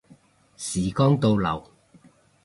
[0.57, 1.63] 時光倒流